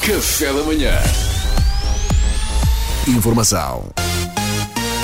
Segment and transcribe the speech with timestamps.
[0.00, 0.92] Café da manhã.
[3.06, 3.90] Informação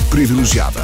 [0.09, 0.83] privilegiada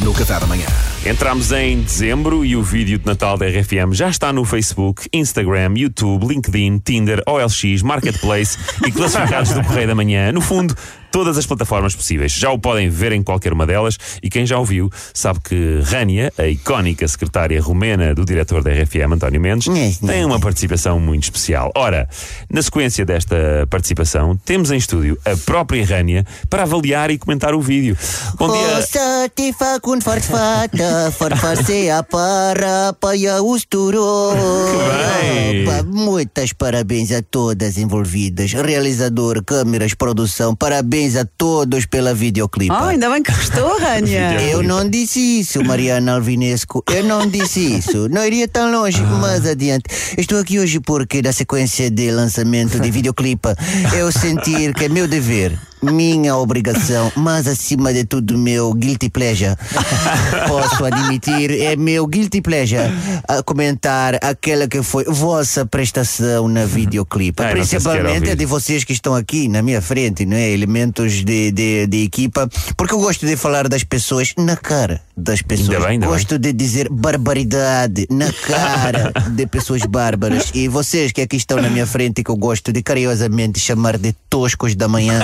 [0.00, 0.66] no Café da Manhã.
[1.04, 5.74] Entramos em dezembro e o vídeo de Natal da RFM já está no Facebook, Instagram,
[5.76, 10.32] YouTube, LinkedIn, Tinder, OLX, Marketplace e classificados do Correio da Manhã.
[10.32, 10.74] No fundo,
[11.10, 12.32] todas as plataformas possíveis.
[12.32, 15.80] Já o podem ver em qualquer uma delas e quem já o viu sabe que
[15.84, 21.24] Rania, a icónica secretária romena do diretor da RFM, António Mendes, tem uma participação muito
[21.24, 21.72] especial.
[21.74, 22.08] Ora,
[22.50, 27.60] na sequência desta participação, temos em estúdio a própria Rania para avaliar e comentar o
[27.60, 27.96] vídeo.
[28.38, 28.76] Bom dia.
[33.42, 34.00] Usturo.
[35.64, 35.82] bem.
[35.84, 38.52] Muitas parabéns a todas envolvidas.
[38.52, 40.54] Realizador, câmeras, produção.
[40.54, 42.72] Parabéns a todos pela videoclipe.
[42.72, 44.40] Oh, ainda bem que gostou, Rania.
[44.42, 46.84] Eu não disse isso, Mariana Alvinesco.
[46.90, 48.08] Eu não disse isso.
[48.08, 49.84] Não iria tão longe, mais adiante.
[50.18, 53.48] Estou aqui hoje porque, na sequência de lançamento de videoclipe,
[53.96, 59.56] eu sentir que é meu dever, minha obrigação, mas acima de tudo, meu guilty pleasure.
[60.46, 62.82] Posso admitir, é meu guilty pleasure
[63.26, 67.42] a comentar aquela que foi vossa prestação na videoclipe.
[67.42, 70.50] Quero Principalmente a de vocês que estão aqui na minha frente, não é?
[70.50, 75.42] Elementos de, de, de equipa, porque eu gosto de falar das pessoas na cara das
[75.42, 75.70] pessoas.
[75.70, 80.50] Ainda bem, ainda gosto de dizer barbaridade na cara de pessoas bárbaras.
[80.54, 84.12] E vocês que aqui estão na minha frente, que eu gosto de carinhosamente chamar de
[84.28, 85.20] toscos da manhã,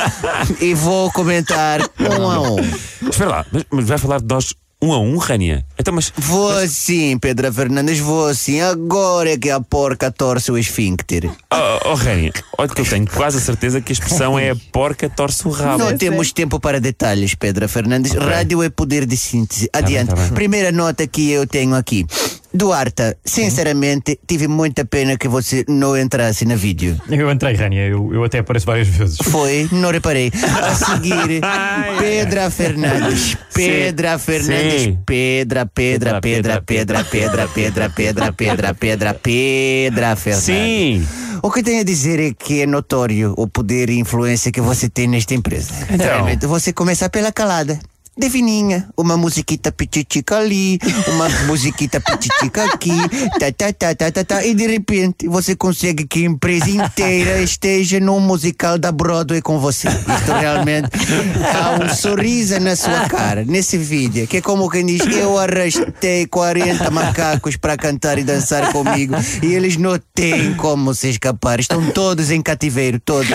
[0.60, 2.60] e vou comentar um a um.
[3.08, 5.64] Espera lá, mas, mas vai falar de nós um a um, Rania?
[5.78, 6.12] Então, mas.
[6.16, 8.60] Vou sim, Pedro Fernandes, vou sim.
[8.60, 11.30] Agora é que a porca torce o esfíncter.
[11.52, 14.56] Oh, oh Rania, olha que eu tenho quase a certeza que a expressão é a
[14.72, 15.84] porca torce o rabo.
[15.84, 18.12] Não temos tempo para detalhes, Pedro Fernandes.
[18.12, 19.68] Rádio é poder de síntese.
[19.72, 20.10] Adiante.
[20.10, 20.28] tá bem.
[20.30, 22.06] Primeira nota que eu tenho aqui.
[22.52, 27.00] Duarte, sinceramente, tive muita pena que você não entrasse na vídeo.
[27.08, 29.18] Eu entrei, Rania, eu, eu até apareço várias vezes.
[29.22, 30.32] Foi, não reparei.
[30.62, 31.40] A seguir,
[31.98, 33.36] Pedra Fernandes.
[33.54, 34.98] Pedra Fernandes.
[35.06, 37.48] Pedra, Pedra, Pedra, Pedra, Pedra, Pedra,
[37.88, 40.44] Pedra, Pedra, Pedra, Pedra Fernandes.
[40.44, 41.06] Sim!
[41.42, 44.88] O que tenho a dizer é que é notório o poder e influência que você
[44.90, 45.72] tem nesta empresa.
[45.90, 46.48] Então.
[46.48, 47.78] Você começa pela calada.
[48.20, 52.92] De fininha, uma musiquita pititica ali, uma musiquita pititica aqui,
[53.38, 57.40] tá, tá, tá, tá, tá, tá, e de repente você consegue que a empresa inteira
[57.40, 59.88] esteja num musical da Broadway com você.
[59.88, 60.90] Isto realmente
[61.50, 66.26] há um sorriso na sua cara, nesse vídeo, que é como quem diz: Eu arrastei
[66.26, 71.58] 40 macacos para cantar e dançar comigo e eles não têm como se escapar.
[71.58, 73.30] Estão todos em cativeiro, todos.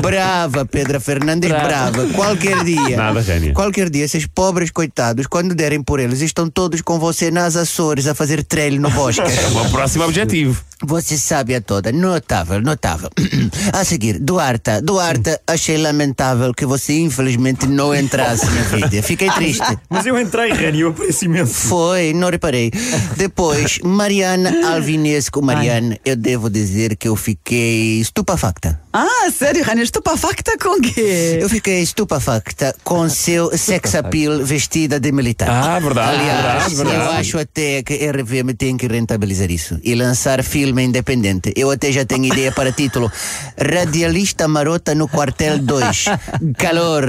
[0.00, 2.06] Brava, Pedra Fernandes, brava.
[2.14, 2.96] Qualquer dia.
[2.96, 3.24] Nada.
[3.52, 8.06] Qualquer dia, esses pobres coitados, quando derem por eles, estão todos com você nas Açores
[8.06, 9.22] a fazer trelho no bosque.
[9.32, 10.62] É o próximo objetivo.
[10.84, 11.92] Você sabe a toda.
[11.92, 13.08] Notável, notável.
[13.72, 14.80] A seguir, Duarte.
[14.82, 19.02] Duarte, achei lamentável que você infelizmente não entrasse na vídeo.
[19.02, 19.78] Fiquei triste.
[19.88, 21.54] Mas eu entrei, Rania, eu apareço imenso.
[21.54, 22.72] Foi, não reparei.
[23.16, 25.40] Depois, Mariana Alvinesco.
[25.40, 28.80] Mariana, eu devo dizer que eu fiquei estupefacta.
[28.92, 31.38] Ah, sério, Rania, estupefacta com quê?
[31.40, 35.48] Eu fiquei estupefacta com seu sex appeal vestida de militar.
[35.50, 36.96] Ah, verdade, Aliás, verdade, verdade.
[36.96, 41.52] eu acho até que a RVM tem que rentabilizar isso e lançar filme independente.
[41.56, 43.10] Eu até já tenho ideia para título:
[43.58, 46.04] Radialista Marota no Quartel 2.
[46.58, 47.04] Calor.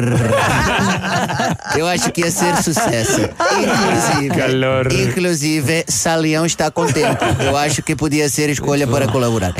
[1.75, 3.21] Eu acho que ia ser sucesso.
[3.21, 4.91] Inclusive, Calor.
[4.91, 7.17] inclusive Salião está contente.
[7.39, 9.53] Eu acho que podia ser escolha para colaborar.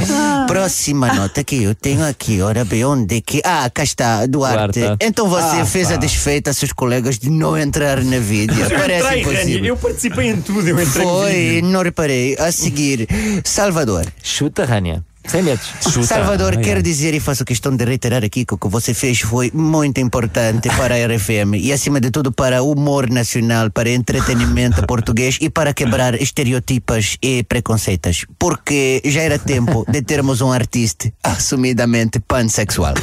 [0.48, 3.42] Próxima nota que eu tenho aqui, ora bem, onde que.
[3.44, 4.80] Ah, cá está, Duarte.
[4.80, 5.06] Duarte.
[5.06, 8.56] Então você fez a desfeita seus colegas de não entrar na vídeo.
[8.64, 9.66] Eu Parece entrei, impossível.
[9.66, 11.66] eu participei em tudo, eu entrei no Foi, vídeo.
[11.70, 12.36] não reparei.
[12.40, 13.08] A seguir,
[13.44, 14.06] Salvador.
[14.22, 15.04] Chuta, Rania.
[15.28, 15.66] Sem medos.
[15.82, 16.06] Chuta.
[16.08, 19.52] Salvador, quero dizer e faço questão de reiterar aqui que o que você fez foi
[19.54, 24.86] muito importante para a RFM e, acima de tudo, para o humor nacional, para entretenimento
[24.88, 28.26] português e para quebrar estereotipas e preconceitos.
[28.38, 32.94] Porque já era tempo de termos um artista assumidamente pansexual.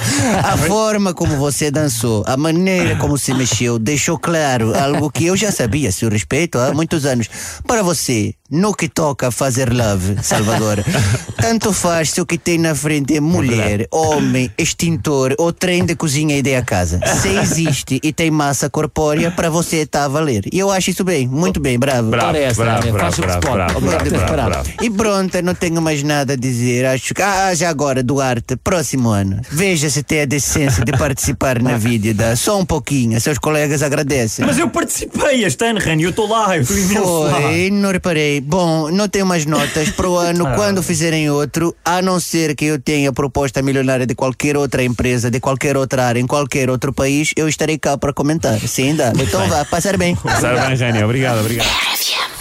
[0.44, 5.37] A forma como você dançou, a maneira como se mexeu, deixou claro algo que eu
[5.37, 7.29] já sabia a seu respeito há muitos anos.
[7.67, 10.79] Para você, no que toca a fazer love, Salvador,
[11.41, 15.94] tanto faz se o que tem na frente é mulher, homem, extintor ou trem de
[15.94, 17.00] cozinha e de a casa.
[17.20, 20.44] Se existe e tem massa corpórea, para você está a valer.
[20.52, 22.11] E eu acho isso bem, muito bem, bravo.
[22.38, 24.70] Essa, bravo, bravo.
[24.82, 26.87] E pronto, não tenho mais nada a dizer.
[26.87, 27.23] Acho que.
[27.23, 29.41] Ah, já agora, Duarte, próximo ano.
[29.50, 32.12] Veja se tem a decência de participar na vida.
[32.14, 33.20] da- Só um pouquinho.
[33.20, 34.44] Seus colegas agradecem.
[34.44, 37.41] Mas eu participei este ano, Rania, eu estou lá, eu estou imenso lá.
[37.43, 38.40] Foi, não reparei.
[38.41, 39.91] Bom, não tenho mais notas.
[39.91, 40.55] Para o ano, Ah.
[40.55, 45.31] quando fizerem outro, a não ser que eu tenha proposta milionária de qualquer outra empresa,
[45.31, 48.59] de qualquer outra área, em qualquer outro país, eu estarei cá para comentar.
[48.61, 49.13] Sim, dá.
[49.19, 50.15] Então vá, passar bem.
[50.17, 51.05] Passar bem, Rania.
[51.05, 51.69] Obrigado, obrigado.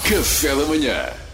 [0.03, 1.28] Café da manhã.